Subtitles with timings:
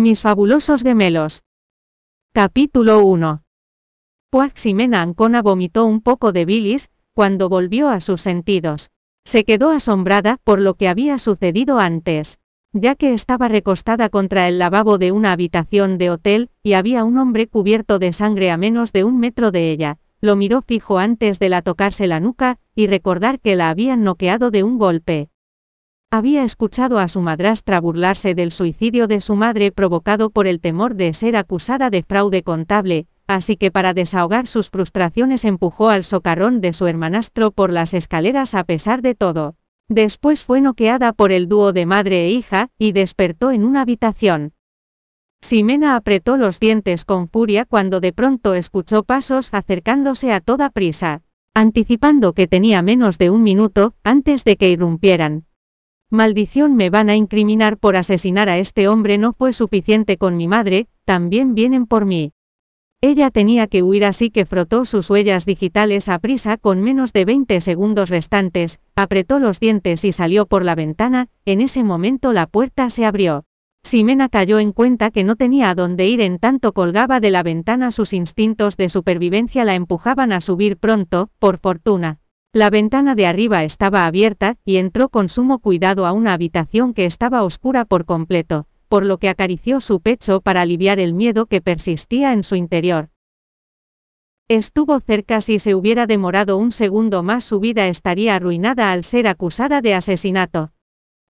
[0.00, 1.42] Mis fabulosos gemelos.
[2.32, 3.42] Capítulo 1.
[4.54, 8.92] Ximena Ancona vomitó un poco de bilis, cuando volvió a sus sentidos.
[9.24, 12.38] Se quedó asombrada por lo que había sucedido antes,
[12.72, 17.18] ya que estaba recostada contra el lavabo de una habitación de hotel, y había un
[17.18, 19.98] hombre cubierto de sangre a menos de un metro de ella.
[20.20, 24.52] Lo miró fijo antes de la tocarse la nuca, y recordar que la habían noqueado
[24.52, 25.28] de un golpe.
[26.10, 30.94] Había escuchado a su madrastra burlarse del suicidio de su madre provocado por el temor
[30.94, 36.62] de ser acusada de fraude contable, así que para desahogar sus frustraciones empujó al socarrón
[36.62, 39.56] de su hermanastro por las escaleras a pesar de todo.
[39.90, 44.54] Después fue noqueada por el dúo de madre e hija, y despertó en una habitación.
[45.42, 51.20] Ximena apretó los dientes con furia cuando de pronto escuchó pasos acercándose a toda prisa,
[51.52, 55.44] anticipando que tenía menos de un minuto, antes de que irrumpieran.
[56.10, 60.48] Maldición me van a incriminar por asesinar a este hombre no fue suficiente con mi
[60.48, 62.32] madre, también vienen por mí.
[63.02, 67.26] Ella tenía que huir así que frotó sus huellas digitales a prisa con menos de
[67.26, 72.46] 20 segundos restantes, apretó los dientes y salió por la ventana, en ese momento la
[72.46, 73.44] puerta se abrió.
[73.84, 77.42] Ximena cayó en cuenta que no tenía a dónde ir en tanto colgaba de la
[77.42, 82.18] ventana sus instintos de supervivencia la empujaban a subir pronto, por fortuna.
[82.54, 87.04] La ventana de arriba estaba abierta, y entró con sumo cuidado a una habitación que
[87.04, 91.60] estaba oscura por completo, por lo que acarició su pecho para aliviar el miedo que
[91.60, 93.10] persistía en su interior.
[94.48, 99.28] Estuvo cerca si se hubiera demorado un segundo más su vida estaría arruinada al ser
[99.28, 100.72] acusada de asesinato.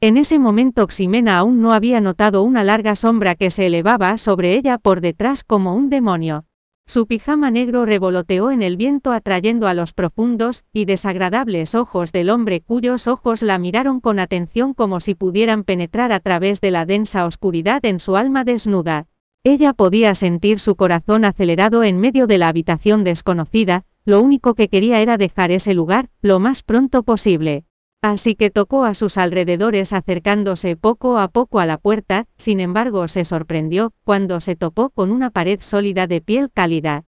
[0.00, 4.54] En ese momento Ximena aún no había notado una larga sombra que se elevaba sobre
[4.54, 6.44] ella por detrás como un demonio.
[6.90, 12.30] Su pijama negro revoloteó en el viento atrayendo a los profundos y desagradables ojos del
[12.30, 16.86] hombre cuyos ojos la miraron con atención como si pudieran penetrar a través de la
[16.86, 19.06] densa oscuridad en su alma desnuda.
[19.44, 24.66] Ella podía sentir su corazón acelerado en medio de la habitación desconocida, lo único que
[24.66, 27.66] quería era dejar ese lugar, lo más pronto posible.
[28.02, 33.06] Así que tocó a sus alrededores acercándose poco a poco a la puerta, sin embargo
[33.08, 37.04] se sorprendió, cuando se topó con una pared sólida de piel cálida.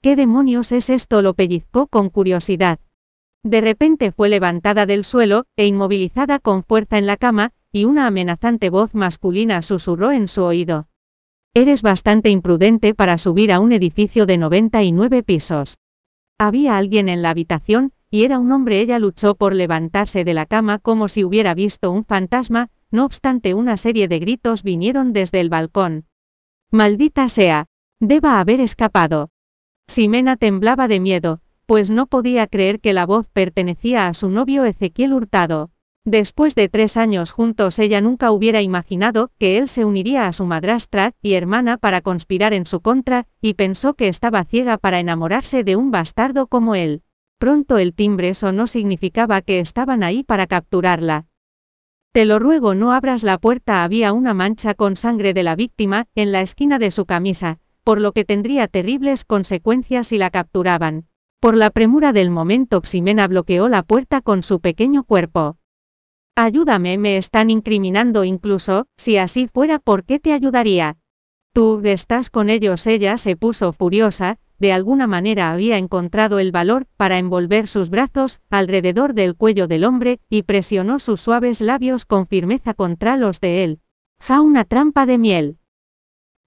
[0.00, 1.22] ¿Qué demonios es esto?
[1.22, 2.78] lo pellizcó con curiosidad.
[3.42, 8.06] De repente fue levantada del suelo, e inmovilizada con fuerza en la cama, y una
[8.06, 10.86] amenazante voz masculina susurró en su oído.
[11.52, 15.78] Eres bastante imprudente para subir a un edificio de 99 pisos.
[16.38, 18.80] Había alguien en la habitación, y era un hombre.
[18.80, 23.54] Ella luchó por levantarse de la cama como si hubiera visto un fantasma, no obstante
[23.54, 26.06] una serie de gritos vinieron desde el balcón.
[26.70, 27.66] Maldita sea.
[28.00, 29.30] Deba haber escapado.
[29.88, 34.64] Ximena temblaba de miedo, pues no podía creer que la voz pertenecía a su novio
[34.64, 35.70] Ezequiel Hurtado.
[36.04, 40.46] Después de tres años juntos ella nunca hubiera imaginado que él se uniría a su
[40.46, 45.64] madrastra y hermana para conspirar en su contra, y pensó que estaba ciega para enamorarse
[45.64, 47.02] de un bastardo como él.
[47.38, 51.26] Pronto el timbre sonó significaba que estaban ahí para capturarla.
[52.12, 56.06] Te lo ruego no abras la puerta había una mancha con sangre de la víctima,
[56.16, 61.06] en la esquina de su camisa, por lo que tendría terribles consecuencias si la capturaban.
[61.38, 65.58] Por la premura del momento Ximena bloqueó la puerta con su pequeño cuerpo.
[66.34, 70.96] Ayúdame, me están incriminando incluso, si así fuera, ¿por qué te ayudaría?
[71.52, 76.86] Tú estás con ellos, ella se puso furiosa, de alguna manera había encontrado el valor
[76.96, 82.26] para envolver sus brazos alrededor del cuello del hombre y presionó sus suaves labios con
[82.26, 83.80] firmeza contra los de él.
[84.20, 85.58] Ja una trampa de miel.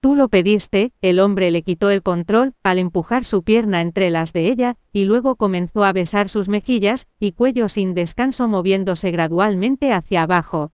[0.00, 4.32] Tú lo pediste, el hombre le quitó el control al empujar su pierna entre las
[4.32, 9.92] de ella, y luego comenzó a besar sus mejillas y cuello sin descanso moviéndose gradualmente
[9.92, 10.72] hacia abajo.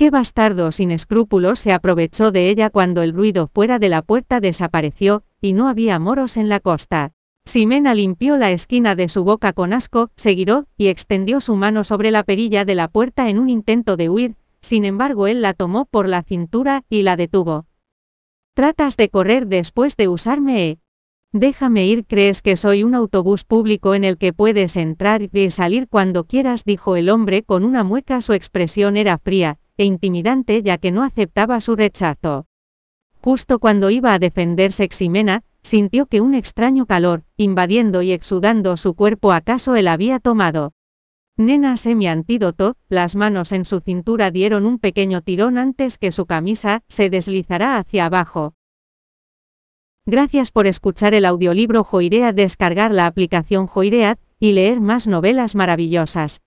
[0.00, 4.40] Qué bastardo sin escrúpulos se aprovechó de ella cuando el ruido fuera de la puerta
[4.40, 7.12] desapareció, y no había moros en la costa.
[7.44, 11.84] Ximena limpió la esquina de su boca con asco, se giró, y extendió su mano
[11.84, 15.52] sobre la perilla de la puerta en un intento de huir, sin embargo él la
[15.52, 17.66] tomó por la cintura, y la detuvo.
[18.54, 20.78] Tratas de correr después de usarme, ¿eh?
[21.32, 25.88] Déjame ir, crees que soy un autobús público en el que puedes entrar y salir
[25.88, 30.76] cuando quieras, dijo el hombre con una mueca, su expresión era fría, e intimidante ya
[30.76, 32.44] que no aceptaba su rechazo.
[33.22, 38.92] Justo cuando iba a defenderse Ximena, sintió que un extraño calor, invadiendo y exudando su
[38.92, 40.74] cuerpo acaso él había tomado.
[41.38, 46.26] Nena semi antídoto, las manos en su cintura dieron un pequeño tirón antes que su
[46.26, 48.52] camisa se deslizara hacia abajo.
[50.04, 56.42] Gracias por escuchar el audiolibro Joiread, descargar la aplicación Joiread y leer más novelas maravillosas.